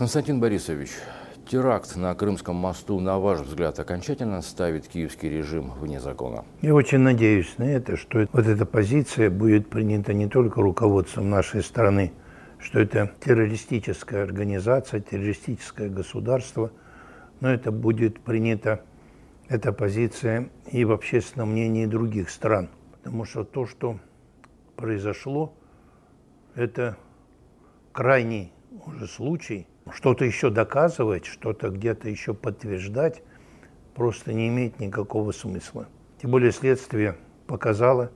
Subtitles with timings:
[0.00, 0.92] Константин Борисович,
[1.46, 6.46] теракт на Крымском мосту, на ваш взгляд, окончательно ставит киевский режим вне закона?
[6.62, 11.62] Я очень надеюсь на это, что вот эта позиция будет принята не только руководством нашей
[11.62, 12.14] страны,
[12.58, 16.72] что это террористическая организация, террористическое государство,
[17.40, 18.80] но это будет принята
[19.48, 22.70] эта позиция и в общественном мнении других стран.
[22.92, 23.98] Потому что то, что
[24.76, 25.52] произошло,
[26.54, 26.96] это
[27.92, 28.50] крайний
[28.86, 33.22] уже случай– что-то еще доказывать, что-то где-то еще подтверждать
[33.94, 35.88] просто не имеет никакого смысла.
[36.20, 37.16] Тем более следствие
[37.46, 38.10] показало,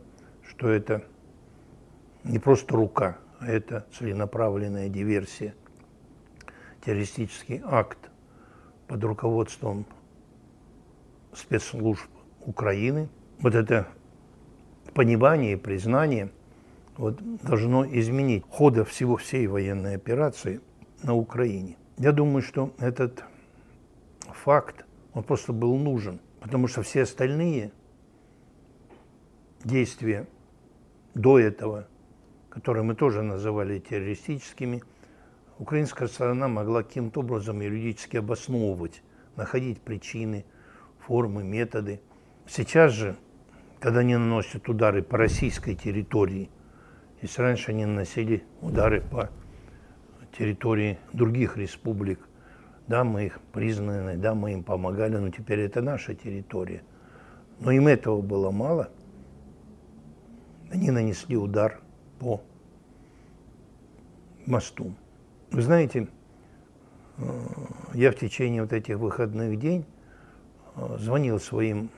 [0.46, 1.04] что это
[2.22, 5.54] не просто рука, а это целенаправленная диверсия,
[6.84, 7.98] террористический акт
[8.86, 9.86] под руководством
[11.32, 12.08] спецслужб
[12.44, 13.08] Украины.
[13.40, 13.88] Вот это
[14.92, 16.30] понимание и признание
[16.96, 20.60] вот, должно изменить хода всего всей военной операции–
[21.04, 21.76] на Украине.
[21.98, 23.22] Я думаю, что этот
[24.26, 27.70] факт, он просто был нужен, потому что все остальные
[29.62, 30.26] действия
[31.14, 31.86] до этого,
[32.48, 34.82] которые мы тоже называли террористическими,
[35.58, 39.02] украинская сторона могла каким-то образом юридически обосновывать,
[39.36, 40.44] находить причины,
[40.98, 42.00] формы, методы.
[42.46, 43.16] Сейчас же,
[43.78, 46.50] когда они наносят удары по российской территории,
[47.22, 49.30] если раньше они наносили удары по
[50.36, 52.20] территории других республик.
[52.86, 56.82] Да, мы их признаны, да, мы им помогали, но теперь это наша территория.
[57.60, 58.90] Но им этого было мало.
[60.70, 61.80] Они нанесли удар
[62.18, 62.42] по
[64.44, 64.94] мосту.
[65.50, 66.08] Вы знаете,
[67.16, 67.22] э,
[67.94, 69.86] я в течение вот этих выходных дней
[70.76, 71.90] э, звонил своим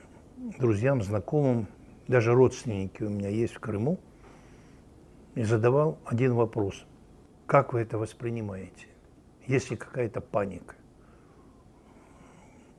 [0.59, 1.67] друзьям, знакомым,
[2.07, 3.99] даже родственники у меня есть в Крыму,
[5.35, 6.85] и задавал один вопрос–
[7.47, 8.87] как вы это воспринимаете?
[9.47, 10.75] Есть ли какая-то паника?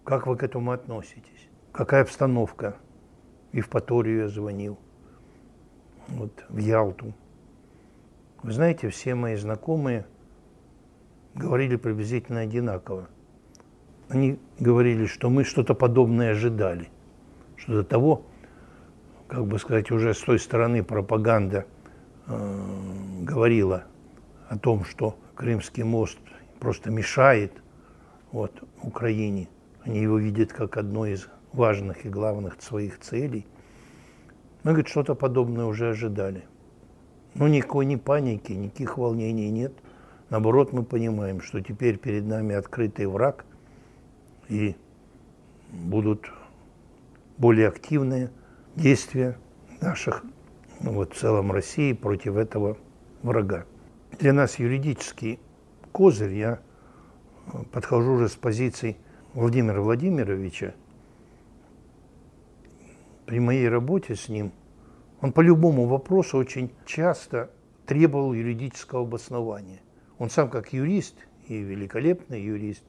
[0.04, 1.48] Как вы к этому относитесь?
[1.72, 2.76] Какая обстановка?
[3.52, 4.78] И в Паторию я звонил,
[6.08, 7.14] вот в Ялту.
[8.42, 10.06] Вы знаете, все мои знакомые
[11.34, 13.08] говорили приблизительно одинаково.
[14.10, 16.90] Они говорили, что мы что-то подобное ожидали,
[17.56, 18.26] что до того,
[19.28, 21.64] как бы сказать, уже с той стороны пропаганда
[22.26, 23.84] э, говорила–
[24.48, 26.18] о том, что Крымский мост
[26.58, 27.52] просто мешает
[28.32, 29.48] вот, Украине.
[29.82, 33.46] Они его видят как одно из важных и главных своих целей.
[34.64, 36.44] Мы, говорит, что-то подобное уже ожидали.
[37.34, 39.72] Но никакой ни паники, никаких волнений нет.
[40.30, 43.44] Наоборот, мы понимаем, что теперь перед нами открытый враг,
[44.48, 44.76] и
[45.70, 46.30] будут
[47.36, 48.30] более активные
[48.74, 49.38] действия
[49.80, 50.24] наших,
[50.80, 52.76] ну, вот, в целом России против этого
[53.22, 53.64] врага
[54.18, 55.38] для нас юридический
[55.92, 56.60] козырь, я
[57.72, 58.96] подхожу уже с позиции
[59.34, 60.74] Владимира Владимировича.
[63.26, 64.52] При моей работе с ним
[65.20, 67.50] он по любому вопросу очень часто
[67.86, 69.80] требовал юридического обоснования.
[70.18, 71.14] Он сам как юрист
[71.46, 72.82] и великолепный юрист,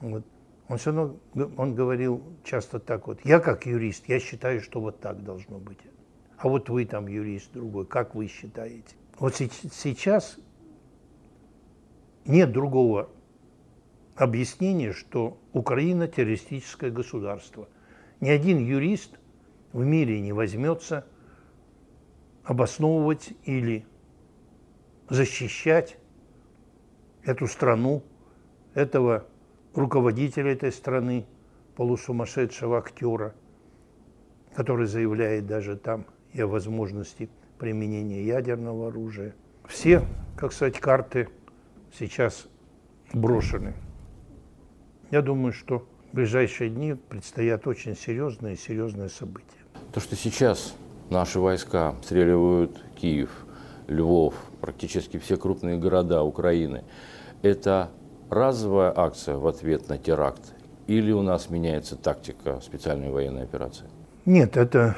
[0.00, 0.24] вот,
[0.68, 1.16] он все равно
[1.56, 5.78] он говорил часто так вот, я как юрист, я считаю, что вот так должно быть.
[6.38, 8.94] А вот вы там юрист другой, как вы считаете?
[9.18, 10.38] Вот сейчас
[12.26, 13.10] нет другого
[14.14, 17.68] объяснения, что Украина террористическое государство.
[18.20, 19.18] Ни один юрист
[19.72, 21.06] в мире не возьмется
[22.44, 23.84] обосновывать или
[25.08, 25.98] защищать
[27.24, 28.02] эту страну,
[28.74, 29.26] этого
[29.74, 31.26] руководителя этой страны,
[31.76, 33.34] полусумасшедшего актера,
[34.54, 37.28] который заявляет даже там и о возможности
[37.58, 39.34] применения ядерного оружия.
[39.66, 40.02] Все,
[40.36, 41.28] как сказать, карты
[41.92, 42.46] сейчас
[43.12, 43.74] брошены.
[45.10, 49.46] Я думаю, что в ближайшие дни предстоят очень серьезные и серьезные события.
[49.92, 50.74] То, что сейчас
[51.10, 53.30] наши войска стреливают Киев,
[53.86, 56.84] Львов, практически все крупные города Украины,
[57.42, 57.90] это
[58.30, 60.54] разовая акция в ответ на теракт
[60.86, 63.86] или у нас меняется тактика специальной военной операции?
[64.24, 64.96] Нет, это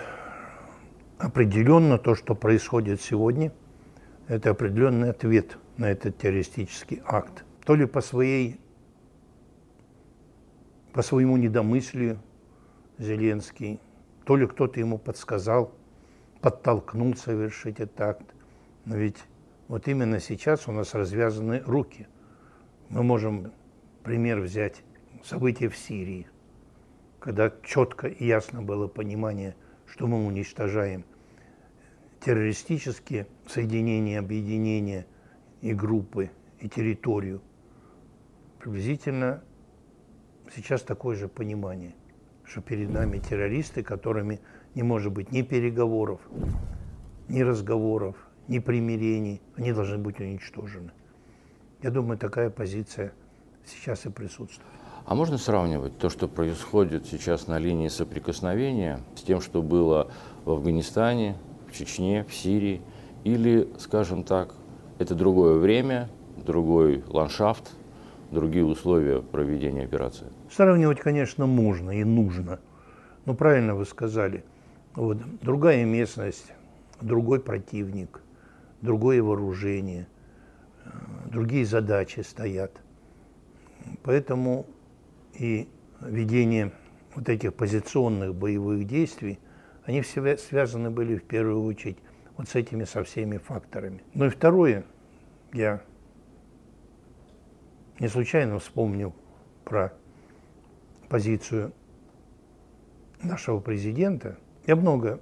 [1.18, 3.52] определенно то, что происходит сегодня,
[4.26, 7.44] это определенный ответ на этот террористический акт.
[7.64, 8.60] То ли по своей,
[10.92, 12.20] по своему недомыслию
[12.98, 13.80] Зеленский,
[14.26, 15.72] то ли кто-то ему подсказал,
[16.42, 18.34] подтолкнул совершить этот акт.
[18.84, 19.16] Но ведь
[19.68, 22.06] вот именно сейчас у нас развязаны руки.
[22.90, 23.52] Мы можем
[24.02, 24.82] пример взять
[25.24, 26.26] события в Сирии,
[27.18, 29.56] когда четко и ясно было понимание–
[29.90, 31.04] что мы уничтожаем
[32.20, 35.06] террористические соединения, объединения
[35.60, 37.40] и группы, и территорию.
[38.58, 39.42] приблизительно
[40.54, 41.94] сейчас такое же понимание,
[42.44, 44.40] что перед нами террористы, которыми
[44.74, 46.20] не может быть ни переговоров,
[47.28, 48.16] ни разговоров,
[48.48, 50.90] ни примирений, они должны быть уничтожены.
[51.82, 53.12] Я думаю, такая позиция
[53.64, 54.66] сейчас и присутствует.
[55.04, 60.10] А можно сравнивать то, что происходит сейчас на линии соприкосновения, с тем, что было
[60.44, 62.82] в Афганистане, в Чечне, в Сирии?
[63.24, 64.54] Или, скажем так,
[64.98, 66.08] это другое время,
[66.44, 67.72] другой ландшафт,
[68.30, 70.26] другие условия проведения операции?
[70.50, 72.60] Сравнивать, конечно, можно и нужно.
[73.24, 74.44] Но правильно вы сказали.
[74.94, 76.52] Вот, другая местность,
[77.00, 78.20] другой противник,
[78.82, 80.08] другое вооружение,
[80.84, 80.88] э,
[81.26, 82.72] другие задачи стоят.
[84.02, 84.66] Поэтому
[85.34, 85.68] и
[86.00, 86.72] ведение
[87.14, 89.38] вот этих позиционных боевых действий,
[89.84, 91.98] они все связаны были в первую очередь
[92.38, 94.02] вот с этими со всеми факторами.
[94.14, 94.84] Ну и второе,
[95.52, 95.82] я
[97.98, 99.12] не случайно вспомнил
[99.64, 99.92] про
[101.08, 101.72] позицию
[103.22, 104.38] нашего президента.
[104.66, 105.20] Я много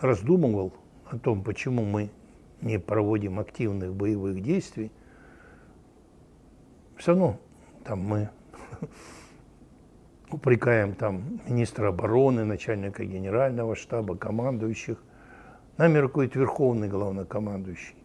[0.00, 0.72] раздумывал
[1.04, 2.10] о том, почему мы
[2.62, 4.90] не проводим активных боевых действий.
[6.96, 7.38] Все равно
[7.84, 8.30] там мы
[10.30, 15.02] упрекаем там министра обороны, начальника генерального штаба, командующих.
[15.82, 17.96] Нами руководит верховный главнокомандующий.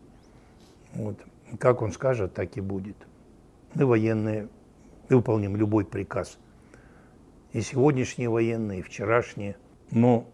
[0.96, 1.16] Вот.
[1.60, 2.96] Как он скажет, так и будет.
[3.76, 4.50] Мы военные
[5.10, 6.40] выполним любой приказ.
[7.54, 9.58] И сегодняшние военные, и вчерашние.
[9.92, 10.26] Но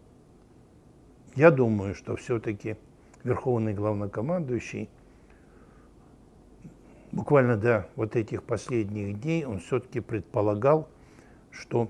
[1.36, 2.78] я думаю, что все-таки
[3.26, 4.90] верховный главнокомандующий
[7.12, 10.88] буквально до вот этих последних дней он все-таки предполагал,
[11.52, 11.90] что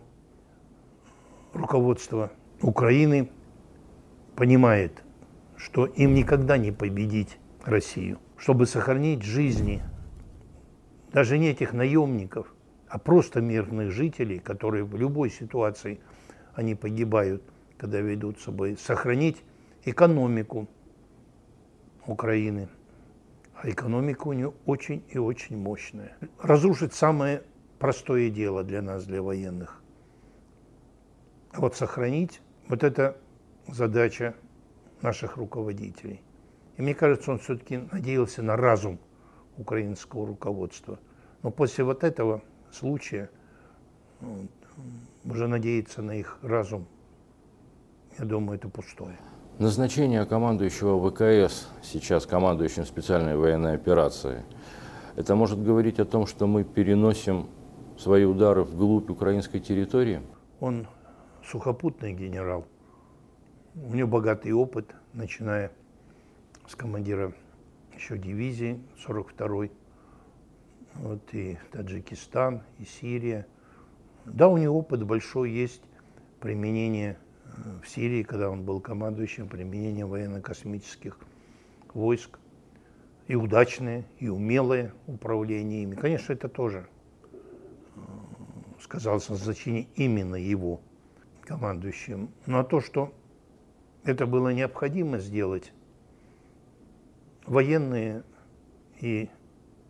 [1.53, 3.29] руководство Украины
[4.35, 5.03] понимает,
[5.63, 8.19] что им никогда не победить Россию.
[8.37, 9.81] Чтобы сохранить жизни
[11.13, 12.53] даже не этих наемников,
[12.89, 16.01] а просто мирных жителей, которые в любой ситуации
[16.53, 17.43] они погибают,
[17.77, 19.41] когда ведут с собой, сохранить
[19.85, 20.67] экономику
[22.05, 22.67] Украины.
[23.55, 26.17] А экономика у нее очень и очень мощная.
[26.41, 27.43] Разрушить самое
[27.79, 29.81] простое дело для нас, для военных.
[31.53, 33.15] А вот сохранить, вот это
[33.67, 34.35] задача
[35.03, 36.21] наших руководителей.
[36.77, 38.97] И мне кажется, он все-таки надеялся на разум
[39.57, 40.97] украинского руководства.
[41.43, 42.41] Но после вот этого
[42.71, 43.29] случая
[44.21, 44.47] ну,
[45.25, 46.87] уже надеяться на их разум,
[48.17, 49.17] я думаю, это пустое.
[49.59, 54.41] Назначение командующего ВКС, сейчас командующим специальной военной операцией,
[55.15, 57.49] это может говорить о том, что мы переносим
[57.99, 60.21] свои удары вглубь украинской территории?
[60.59, 60.87] Он
[61.43, 62.65] сухопутный генерал.
[63.75, 65.71] У него богатый опыт, начиная
[66.67, 67.33] с командира
[67.95, 69.71] еще дивизии 42-й,
[70.93, 73.47] вот и Таджикистан, и Сирия.
[74.25, 75.81] Да, у него опыт большой есть
[76.39, 81.17] применение э, в Сирии, когда он был командующим, применение военно-космических
[81.95, 82.37] войск.
[83.27, 85.95] И удачное, и умелое управление ими.
[85.95, 86.87] Конечно, это тоже
[87.95, 87.99] э,
[88.81, 90.79] сказалось назначение именно его
[91.41, 92.29] командующим.
[92.45, 93.13] Но а то, что
[94.03, 95.71] это было необходимо сделать,
[97.45, 98.23] военные
[98.99, 99.29] и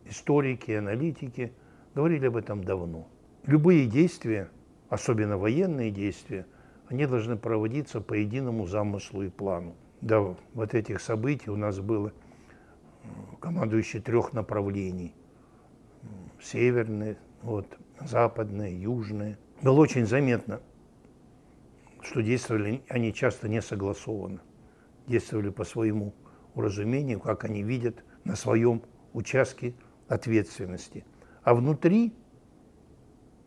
[0.05, 1.53] историки, аналитики
[1.95, 3.07] говорили об этом давно.
[3.45, 4.49] Любые действия,
[4.89, 6.45] особенно военные действия,
[6.87, 9.75] они должны проводиться по единому замыслу и плану.
[10.01, 13.07] Да, вот этих событий у нас было э,
[13.39, 15.15] командующий трех направлений.
[16.41, 19.37] Северные, вот, западные, южные.
[19.61, 20.61] Было очень заметно,
[22.03, 24.41] что действовали они часто не согласованно.
[25.07, 26.13] Действовали по своему
[26.53, 28.83] уразумению, как они видят на своем
[29.13, 29.73] участке
[30.07, 31.05] ответственности.
[31.43, 32.13] А внутри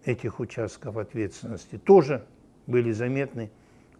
[0.04, 2.26] этих участков ответственности тоже
[2.66, 3.50] были заметны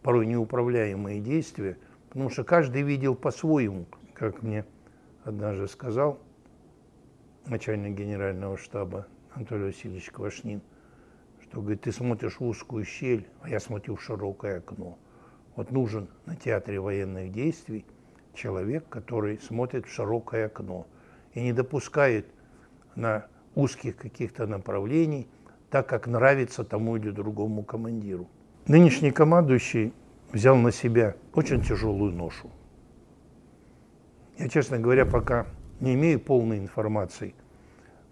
[0.03, 4.65] порой неуправляемые действия, потому что каждый видел по-своему, как мне
[5.25, 6.21] однажды сказал
[7.47, 10.63] начальник генерального штаба Анатолий Васильевич Квашнин,
[11.51, 14.99] что, говорит, ты смотришь в узкую щель, а я смотрю в широкое окно.
[15.55, 17.87] Вот нужен на театре военных действий
[18.35, 20.87] человек, который смотрит в широкое окно
[21.33, 22.27] и не допускает
[22.95, 25.29] на узких каких-то направлений,
[25.71, 28.29] так как нравится тому или другому командиру.
[28.67, 29.95] Нынешний командующий
[30.33, 32.51] взял на себя очень тяжелую ношу.
[34.39, 35.47] Я, честно говоря, пока
[35.81, 37.35] не имею полной информации,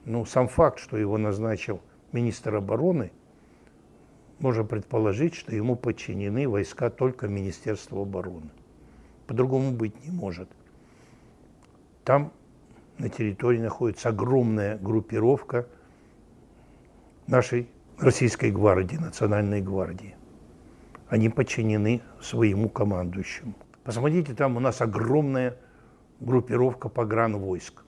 [0.07, 3.13] но сам факт, что его назначил министр обороны,
[4.39, 8.51] можно предположить, что ему подчинены войска только Министерства обороны.
[9.27, 10.49] По-другому быть не может.
[12.05, 12.33] Там
[12.99, 15.67] на территории находится огромная группировка
[17.27, 20.15] нашей Российской гвардии, Национальной гвардии.
[21.09, 23.55] Они подчинены своему командующему.
[23.85, 25.57] Посмотрите, там у нас огромная
[26.21, 27.85] группировка погранвойск.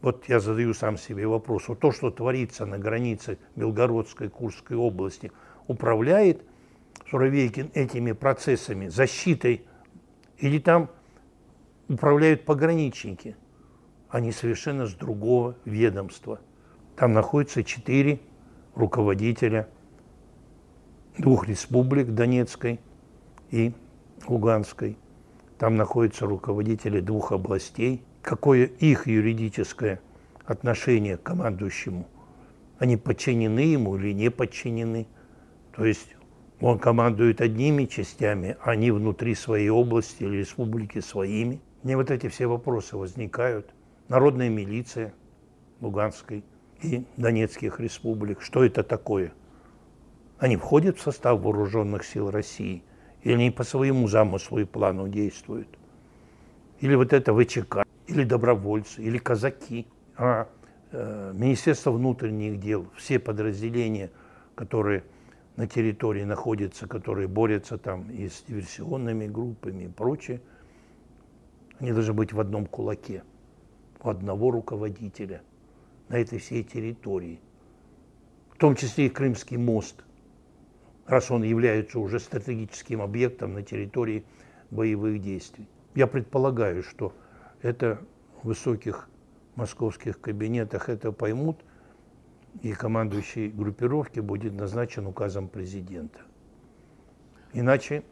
[0.00, 1.68] Вот я задаю сам себе вопрос.
[1.68, 5.32] Вот то, что творится на границе Белгородской, Курской области,
[5.66, 6.42] управляет
[7.10, 9.64] Суровейкин этими процессами, защитой,
[10.38, 10.88] или там
[11.88, 13.36] управляют пограничники?
[14.08, 16.40] Они совершенно с другого ведомства.
[16.96, 18.20] Там находятся четыре
[18.74, 19.68] руководителя
[21.18, 22.80] двух республик Донецкой
[23.50, 23.72] и
[24.26, 24.96] Луганской.
[25.58, 28.02] Там находятся руководители двух областей.
[28.28, 30.02] Какое их юридическое
[30.44, 32.06] отношение к командующему?
[32.78, 35.06] Они подчинены ему или не подчинены?
[35.74, 36.14] То есть
[36.60, 41.62] он командует одними частями, а они внутри своей области или республики своими.
[41.82, 43.70] Мне вот эти все вопросы возникают.
[44.08, 45.14] Народная милиция
[45.80, 46.44] Луганской
[46.82, 48.42] и Донецких республик.
[48.42, 49.32] Что это такое?
[50.38, 52.82] Они входят в состав вооруженных сил России–
[53.22, 55.66] или они по своему замыслу и плану действуют?
[56.80, 57.82] Или вот это ВЧК,
[58.18, 59.86] или добровольцы, или казаки.
[60.16, 60.48] А
[60.90, 64.10] э, Министерство внутренних дел, все подразделения,
[64.54, 65.04] которые
[65.56, 70.40] на территории находятся, которые борются там и с диверсионными группами и прочее,
[71.78, 73.22] они должны быть в одном кулаке,
[74.02, 75.42] у одного руководителя
[76.08, 77.40] на этой всей территории.
[78.50, 80.04] В том числе и Крымский мост
[81.06, 84.24] раз он является уже стратегическим объектом на территории
[84.70, 85.68] боевых действий.
[85.94, 87.14] Я предполагаю, что
[87.62, 88.00] это
[88.42, 89.08] в высоких
[89.54, 91.58] московских кабинетах это поймут,
[92.62, 96.20] и командующий группировки будет назначен указом президента.
[97.52, 98.02] Иначе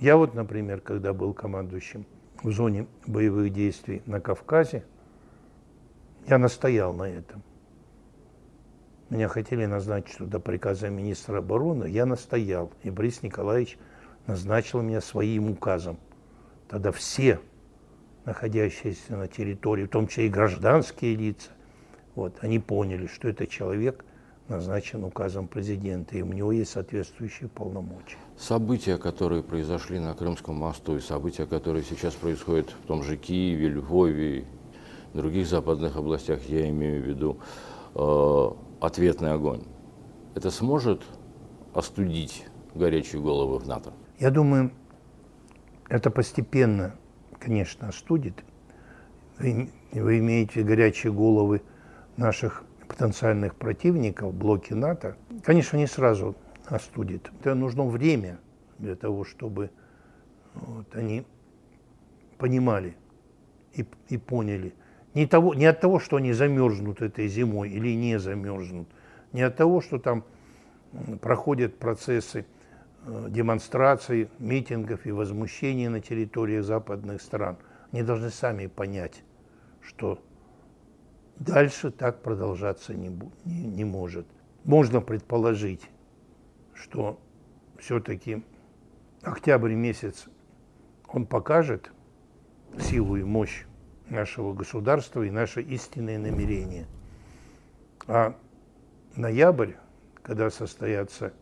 [0.00, 2.06] я вот, например, когда был командующим
[2.42, 4.84] в зоне боевых действий на Кавказе,
[6.28, 7.42] я настоял на этом.
[9.10, 13.78] Меня хотели назначить туда приказом министра обороны, я настоял, и Борис Николаевич
[14.26, 15.98] назначил меня своим указом.
[16.68, 17.40] Тогда все
[18.28, 21.50] находящиеся на территории, в том числе и гражданские лица,
[22.14, 24.04] вот, они поняли, что это человек
[24.48, 28.18] назначен указом президента, и у него есть соответствующие полномочия.
[28.36, 33.68] События, которые произошли на Крымском мосту, и события, которые сейчас происходят в том же Киеве,
[33.68, 34.44] Львове,
[35.14, 37.38] других западных областях, я имею в виду,
[37.94, 39.62] э, ответный огонь,
[40.34, 41.02] это сможет
[41.72, 42.44] остудить
[42.74, 43.92] горячие головы в НАТО?
[44.18, 44.70] Я думаю,
[45.88, 46.94] это постепенно,
[47.38, 48.44] конечно, остудит.
[49.38, 51.62] Вы, вы имеете горячие головы
[52.16, 55.16] наших потенциальных противников, блоки НАТО.
[55.44, 57.30] Конечно, не сразу остудит.
[57.40, 58.38] Это нужно время
[58.78, 59.70] для того, чтобы
[60.54, 61.26] вот, они
[62.38, 62.96] понимали
[63.74, 64.74] и, и поняли–
[65.18, 68.88] не, того, не от того, что они замерзнут этой зимой или не замерзнут,
[69.32, 70.24] не от того, что там
[71.20, 72.46] проходят процессы
[73.06, 77.56] демонстраций, митингов и возмущений на территории западных стран.
[77.92, 79.22] Они должны сами понять,
[79.80, 80.22] что
[81.36, 83.08] дальше так продолжаться не,
[83.44, 84.26] не, не может.
[84.64, 85.88] Можно предположить,
[86.74, 87.18] что
[87.78, 88.44] все-таки
[89.22, 90.26] октябрь месяц
[91.06, 91.90] он покажет
[92.78, 93.64] силу и мощь
[94.08, 96.86] нашего государства и наше истинное намерение.
[98.06, 98.36] А
[99.16, 99.72] ноябрь,
[100.22, 101.32] когда состоятся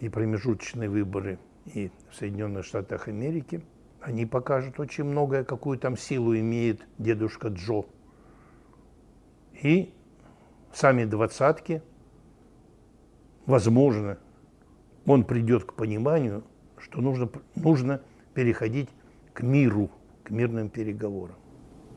[0.00, 3.62] и промежуточные выборы и в Соединенных Штатах Америки,
[4.00, 7.84] они покажут очень многое, какую там силу имеет дедушка Джо.
[9.62, 9.92] И
[10.72, 11.82] сами двадцатки,
[13.46, 14.18] возможно,
[15.04, 16.44] он придет к пониманию,
[16.78, 18.00] что нужно, нужно
[18.34, 18.88] переходить
[19.32, 19.90] к миру,
[20.22, 21.36] к мирным переговорам.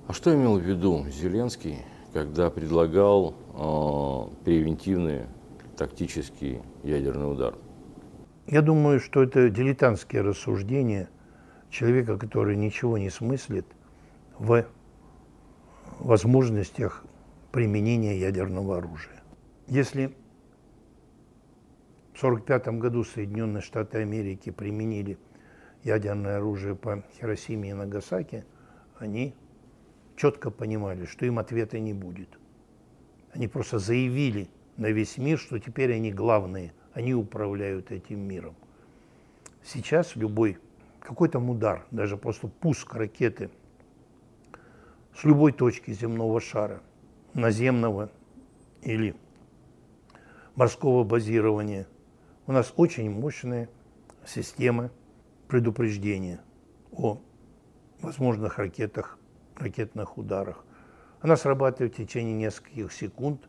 [0.07, 1.77] А что имел в виду Зеленский,
[2.13, 5.27] когда предлагал э, превентивный
[5.77, 7.53] тактический ядерный удар?
[8.51, 11.07] Я думаю, что это дилетантские рассуждения
[11.69, 13.65] человека, который ничего не смыслит
[14.37, 14.65] в
[15.99, 17.05] возможностях
[17.53, 19.23] применения ядерного оружия.
[19.67, 20.07] Если
[22.13, 25.17] в 1945 году Соединенные Штаты Америки применили
[25.85, 28.43] ядерное оружие по Хиросиме и Нагасаки,
[28.99, 29.33] они
[30.17, 32.37] четко понимали, что им ответа не будет.
[33.31, 38.55] Они просто заявили на весь мир, что теперь они главные, они управляют этим миром.
[39.63, 40.57] Сейчас любой,
[40.99, 43.49] какой там удар, даже просто пуск ракеты
[45.15, 46.81] с любой точки земного шара,
[47.33, 48.09] наземного
[48.81, 49.15] или
[50.55, 51.87] морского базирования,
[52.47, 53.69] у нас очень мощная
[54.25, 54.89] система
[55.47, 56.41] предупреждения
[56.91, 57.19] о
[58.01, 59.17] возможных ракетах
[59.55, 60.65] ракетных ударах.
[61.21, 63.47] Она срабатывает в течение нескольких секунд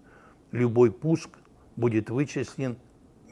[0.50, 1.30] любой пуск
[1.76, 2.76] будет вычислен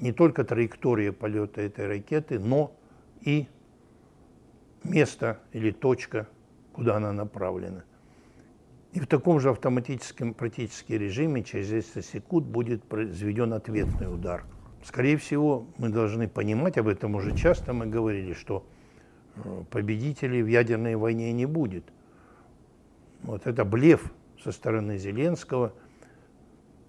[0.01, 2.73] не только траектория полета этой ракеты, но
[3.21, 3.47] и
[4.83, 6.27] место или точка,
[6.73, 7.85] куда она направлена.
[8.93, 14.45] И в таком же автоматическом практически режиме через 10 секунд будет произведен ответный удар.
[14.83, 18.67] Скорее всего, мы должны понимать, об этом уже часто мы говорили, что
[19.37, 21.85] э, победителей в ядерной войне не будет.
[23.23, 24.11] Вот это блеф
[24.43, 25.75] со стороны Зеленского,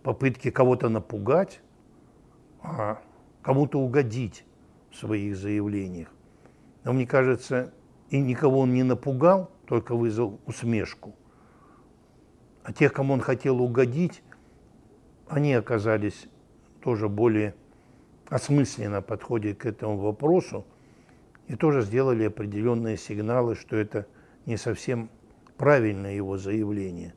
[0.02, 1.62] попытки кого-то напугать,
[3.42, 4.46] кому-то угодить
[4.92, 6.10] в своих заявлениях.
[6.84, 7.74] Но мне кажется,
[8.10, 11.16] и никого он не напугал, только вызвал усмешку.
[12.64, 14.22] А тех, кому он хотел угодить,
[15.28, 16.28] они оказались
[16.82, 17.56] тоже более
[18.30, 20.66] осмысленно подходят к этому вопросу
[21.48, 24.08] и тоже сделали определенные сигналы, что это
[24.46, 25.10] не совсем
[25.58, 27.14] правильное его заявление.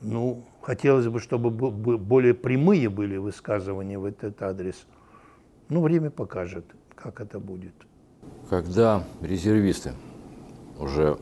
[0.00, 4.86] Ну, хотелось бы, чтобы более прямые были высказывания в этот адрес.
[5.68, 7.74] Ну, время покажет, как это будет.
[8.50, 9.92] Когда резервисты
[10.78, 11.18] уже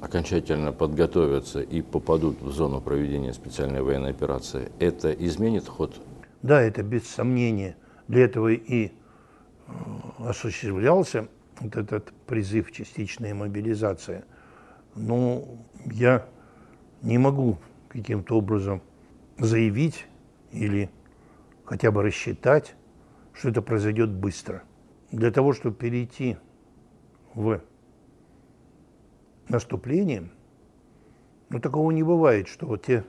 [0.00, 6.00] окончательно подготовятся и попадут в зону проведения специальной военной операции, это изменит ход?
[6.42, 7.76] Да, это без сомнения.
[8.08, 9.72] Для этого и э,
[10.18, 11.28] осуществлялся
[11.60, 14.24] вот этот призыв частичная мобилизация.
[14.94, 15.44] Но
[15.86, 16.26] я
[17.02, 17.58] не могу
[17.92, 18.82] каким-то образом
[19.38, 20.06] заявить
[20.50, 20.90] или
[21.64, 22.74] хотя бы рассчитать,
[23.34, 24.62] что это произойдет быстро.
[25.10, 26.38] Для того, чтобы перейти
[27.34, 27.60] в
[29.48, 30.30] наступление,
[31.50, 33.04] ну, такого не бывает, что вот те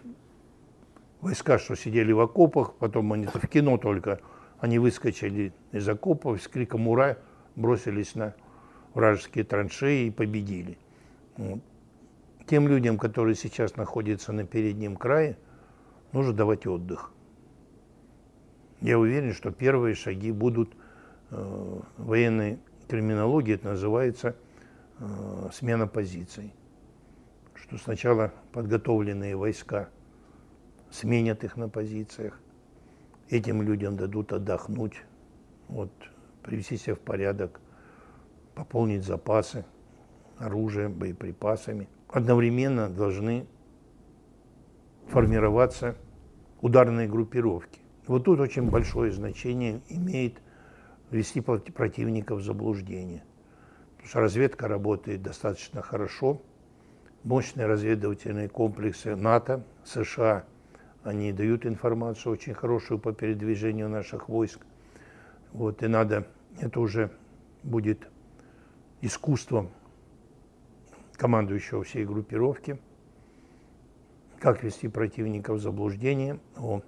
[1.22, 4.20] войска, что сидели в окопах, потом они в кино только,
[4.60, 7.18] они выскочили из окопов с криком «Ура!»,
[7.56, 8.34] бросились на
[8.94, 10.78] вражеские траншеи и победили.
[11.38, 11.60] Вот.
[12.48, 15.38] Тем людям, которые сейчас находятся на переднем крае,
[16.12, 17.12] нужно давать отдых.
[18.82, 20.76] Я уверен, что первые шаги будут
[21.32, 24.36] э, военной терминологии, это называется
[25.00, 26.54] э, смена позиций.
[27.56, 29.90] Что сначала подготовленные войска
[30.92, 32.38] сменят их на позициях,
[33.30, 35.02] этим людям дадут отдохнуть,
[35.70, 35.92] вот,
[36.44, 37.62] привести себя в порядок,
[38.54, 39.66] пополнить запасы
[40.38, 41.88] оружием, боеприпасами.
[42.14, 43.48] Одновременно должны
[45.08, 45.96] формироваться
[46.62, 47.82] ударные группировки.
[48.06, 50.40] Вот тут очень большое значение имеет
[51.10, 53.24] ввести противника в заблуждение.
[53.94, 56.40] Потому что разведка работает достаточно хорошо.
[57.24, 60.46] Мощные разведывательные комплексы НАТО, США,
[61.04, 64.60] они дают информацию очень хорошую по передвижению наших войск.
[65.52, 66.28] Вот, и надо,
[66.62, 67.10] это уже
[67.64, 68.08] будет
[69.02, 69.72] искусством
[71.18, 72.80] командующего всей группировки,
[74.40, 76.82] как вести противника в заблуждение о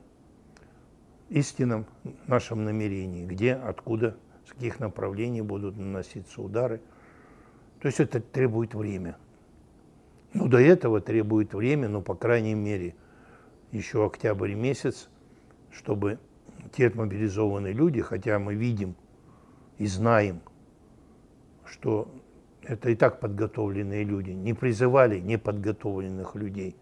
[1.29, 1.85] истинном
[2.27, 6.81] нашем намерении, где, откуда, с каких направлений будут наноситься удары.
[7.79, 9.17] То есть это требует время.
[10.33, 12.95] Ну, до этого требует время, но, по крайней мере,
[13.71, 15.09] еще октябрь месяц,
[15.71, 16.19] чтобы
[16.73, 18.95] те отмобилизованные люди, хотя мы видим
[19.77, 20.41] и знаем,
[21.65, 22.07] что
[22.67, 26.75] это и так подготовленные люди, не призывали неподготовленных людей,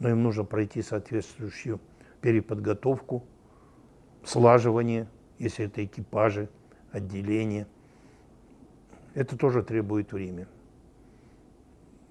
[0.00, 1.80] но им нужно пройти соответствующую
[2.20, 3.24] переподготовку,
[4.24, 5.06] слаживание,
[5.38, 6.48] если это экипажи,
[6.90, 7.66] отделения.
[9.14, 10.46] Это тоже требует времени.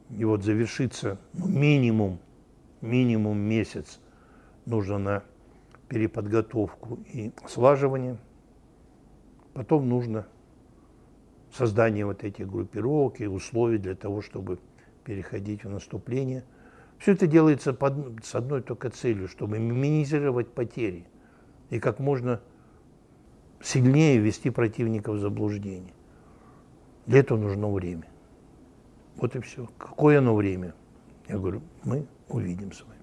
[0.09, 2.19] И вот завершится ну, минимум,
[2.81, 3.99] минимум месяц
[4.65, 5.23] нужно на
[5.89, 8.17] переподготовку и слаживание.
[9.53, 10.27] Потом нужно
[11.55, 14.59] создание вот этих группировок и условий для того, чтобы
[15.03, 16.43] переходить в наступление.
[16.97, 21.05] Все это делается под, с одной только целью, чтобы минимизировать потери
[21.69, 22.41] и как можно
[23.61, 25.93] сильнее ввести противника в заблуждение.
[27.05, 28.07] Для этого нужно время.
[29.15, 29.69] Вот и все.
[29.77, 30.73] Какое оно время?
[31.27, 32.94] Я говорю, мы увидим с вами.